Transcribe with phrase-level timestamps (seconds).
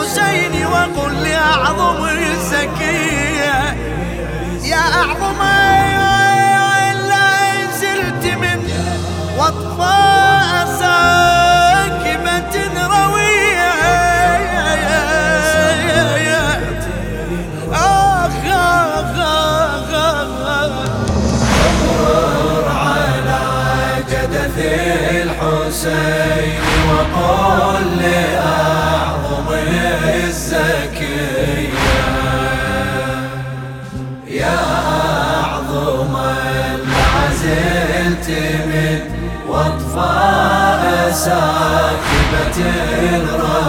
[0.00, 3.76] الحسين وقل لأعظم الزكية.
[4.62, 5.42] يا أعظم
[7.08, 8.58] لا زلت من
[9.38, 12.54] وطفاء ساكبة
[12.86, 13.72] روية.
[17.72, 19.90] آخ آخ آخ
[21.86, 23.40] مر على
[24.10, 24.56] جدث
[25.22, 26.19] الحسين.
[34.30, 34.58] يا
[35.44, 38.30] أعظم ما زلت
[38.66, 39.00] من
[39.48, 42.56] وطفاء ساكبة
[43.32, 43.59] روية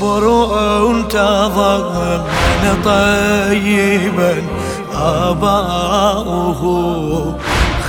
[0.00, 0.24] قبر
[1.10, 4.34] تضمن طيبا.
[4.94, 6.62] آباؤه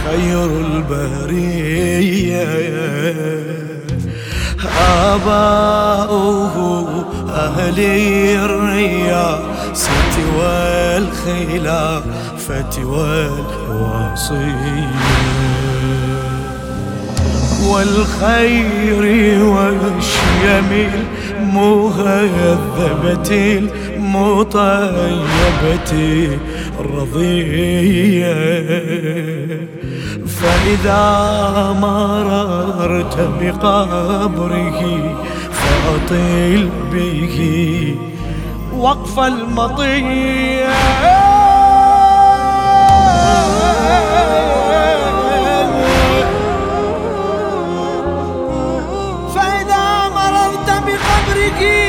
[0.03, 2.47] خير البرية.
[5.03, 6.55] آباؤه
[7.29, 7.79] أهل
[8.35, 11.65] الرياسة والخلافة
[12.85, 14.21] والوصية.
[17.67, 19.03] والخير
[19.43, 20.71] والشيم
[21.51, 23.31] المهذبة
[23.97, 25.91] المطيبة
[26.79, 28.33] الرضية
[30.27, 31.03] فإذا
[31.81, 34.81] مررت بقبره
[35.51, 37.37] فأطل به
[38.77, 40.71] وقف المطيه
[51.59, 51.80] Ricky!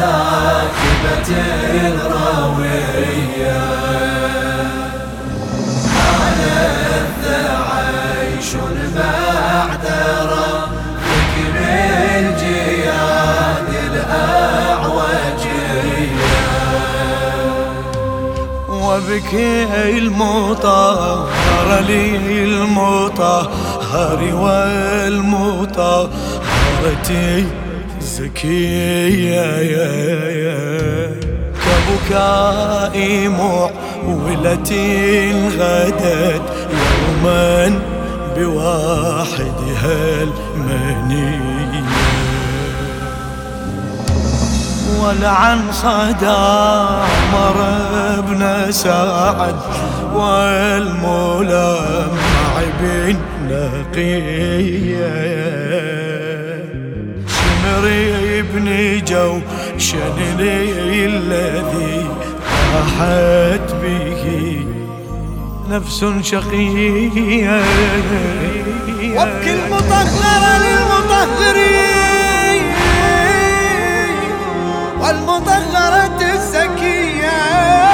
[0.00, 1.30] ساكبة
[2.12, 3.60] روية
[6.26, 7.24] ألذ
[7.72, 8.50] عيش
[8.96, 9.84] بعد
[10.32, 14.88] ربك من جياد الأعوجية.
[18.68, 19.32] وبك
[19.74, 22.04] المطهر لي
[22.44, 26.10] المطهر والمطهرة
[28.10, 31.10] زكية يا يا
[31.62, 34.72] كبكاء معولة
[35.58, 37.80] غدت يوما
[38.36, 41.84] بواحدها المنيه
[45.00, 46.40] ولعن صدى
[47.34, 47.58] عمر
[48.28, 49.56] بن سعد
[50.14, 51.60] والملمع
[52.80, 53.16] بن
[58.42, 58.66] بن
[59.04, 59.40] جو
[59.78, 62.06] شنني الذي
[62.74, 64.66] راحت به.
[65.70, 67.62] نفس شقية.
[69.16, 71.84] وابكي المطهر للمطهرين.
[75.00, 77.89] والمطهرة الزكية.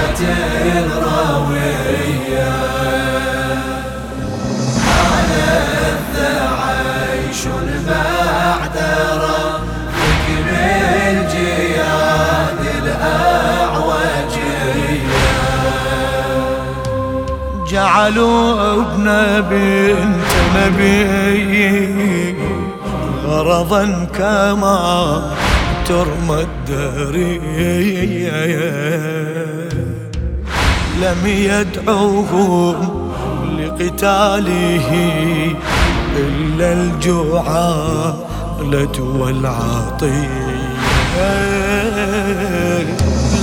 [0.00, 1.06] ساكبة
[1.36, 2.52] روية
[5.20, 6.16] ألذ
[6.62, 7.42] عيش
[7.88, 8.76] بعد
[9.24, 14.00] ربك من جياد الأعوجية.
[17.70, 19.06] جعلوا ابن
[19.50, 22.36] بنت نبي
[23.24, 23.84] غرضا
[24.18, 24.80] كما
[25.86, 27.40] ترمى الدرية.
[31.00, 32.76] لم يدعوهم
[33.58, 34.90] لقتاله
[36.16, 38.26] إلا الجعالة
[39.00, 40.60] والعطية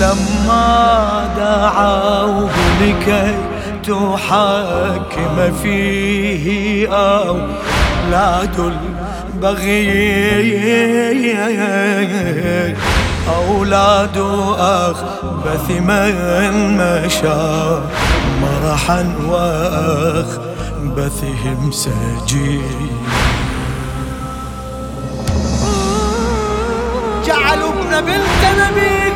[0.01, 2.50] لما دعوه
[2.81, 3.36] لكي
[3.83, 8.59] تحاكم فيه أولاد
[9.36, 9.88] البغي
[13.35, 14.18] أولاد
[14.59, 17.81] أخبث من مشى
[18.41, 20.79] مرحا وأخبثهم
[21.71, 22.62] سجي.
[27.25, 29.06] جعلوا ابن بنت نبيك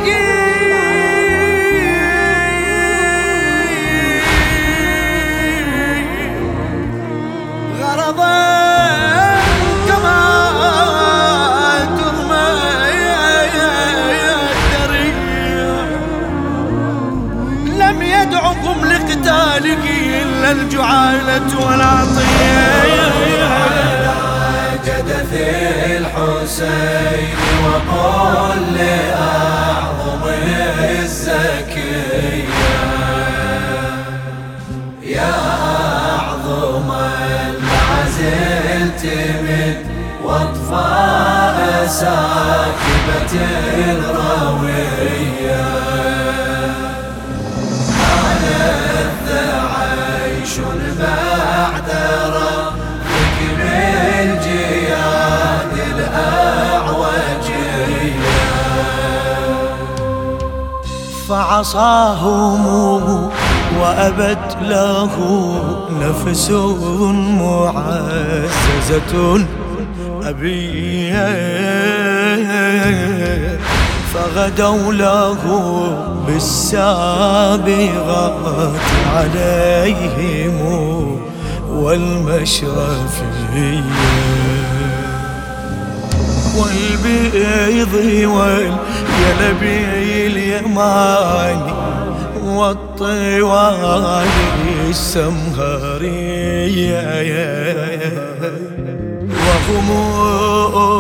[19.42, 19.86] لقتالك
[20.24, 23.12] إلا الجعالة والعطية
[24.86, 25.34] جدث
[25.86, 27.36] الحسين
[27.66, 30.24] وقل لأعظم
[31.00, 32.48] الزكية
[35.04, 35.34] يا
[36.16, 36.92] أعظم
[37.46, 39.04] المعزلت
[39.44, 39.76] من
[40.24, 43.34] واطفاء ساكبة
[43.92, 44.81] الرويه
[61.52, 62.64] فعصاهم
[63.82, 65.14] وأبت له
[66.02, 66.52] نفس
[67.40, 69.14] معززة
[70.24, 71.22] أبيه.
[74.14, 75.44] فغدوا له
[76.28, 77.66] بالسابغات
[79.16, 80.58] عليهم
[81.70, 82.62] والمشرفيه
[86.56, 87.94] والبيض
[88.30, 89.78] واليلبي
[90.28, 91.72] اليماني
[92.44, 94.28] والطوال
[94.90, 96.22] السمهرية
[99.32, 99.88] وهم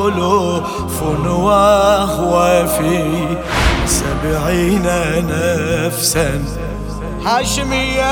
[0.07, 2.93] ألوف وهو في
[3.85, 4.87] سبعين
[5.27, 6.29] نفسا.
[7.25, 8.11] هاشمية.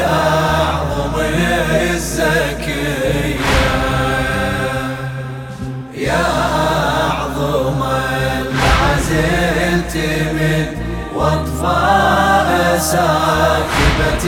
[12.91, 14.25] ساكبة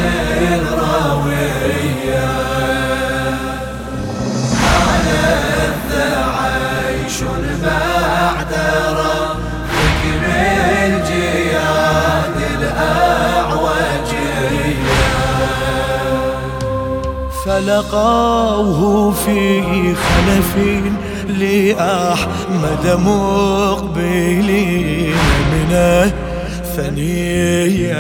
[0.55, 2.27] الروية
[4.63, 5.25] على
[6.37, 7.17] عيش
[7.63, 8.51] بعد
[8.89, 10.01] ربك
[10.85, 12.37] الجياد
[17.45, 19.61] فلقوه في
[19.95, 20.53] خلف
[21.27, 24.35] لأحمد مقبلين
[25.51, 25.71] من
[26.75, 27.93] ثنية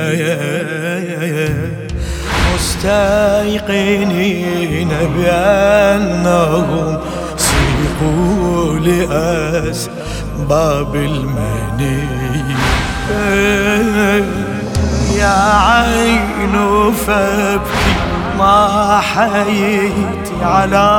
[3.63, 6.99] مستيقنين بأنهم
[7.37, 10.15] سيقوا لأسباب
[10.95, 12.57] المنية
[15.17, 15.37] يا
[15.67, 16.55] عين
[17.07, 17.93] فابكي
[18.39, 20.89] ما حييت على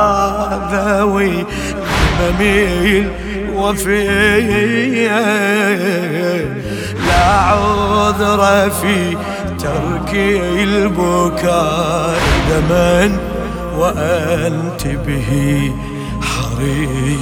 [0.71, 1.45] ذوي
[2.19, 3.05] بميل
[3.55, 5.11] وفيه
[7.07, 9.17] لا عذر في
[9.59, 10.13] ترك
[10.63, 12.19] البكاء
[12.49, 13.17] دما
[13.77, 15.71] وأنت به
[16.21, 17.17] حريه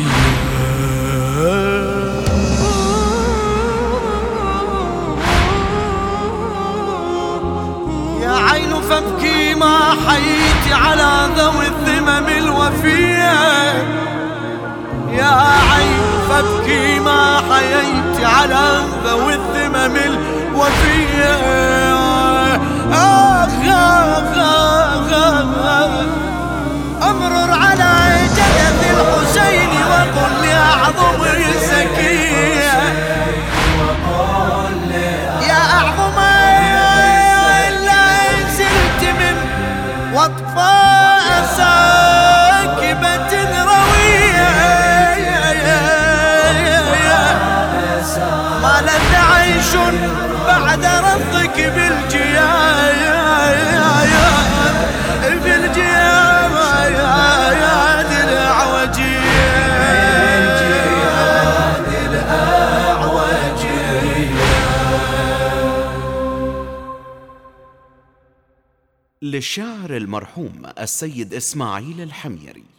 [8.89, 13.33] فابكي ما حييت على ذوي الذمم الوفية.
[15.11, 15.62] يا
[16.43, 21.35] وأبكي ما حييت على ذوي الذمم الوفية
[22.93, 25.13] آخ آخ آخ
[27.09, 27.93] أمرر على
[28.35, 32.73] جدث الحسين وقل لاعظم الزكية.
[35.47, 36.19] يا أعظم
[37.67, 39.35] إلا إن من
[40.13, 40.82] وطفال
[69.43, 72.72] للشاعر المرحوم السيد إسماعيل الحميري.